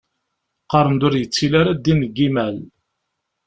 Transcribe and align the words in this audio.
Qqaren-d 0.63 1.01
ur 1.07 1.13
yettili 1.17 1.57
ara 1.61 1.73
ddin 1.77 1.99
deg 2.03 2.13
yimal. 2.19 2.55